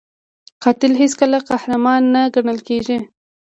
قاتل 0.63 0.93
هیڅکله 1.01 1.37
قهرمان 1.49 2.01
نه 2.13 2.21
ګڼل 2.35 2.59
کېږي 2.67 2.97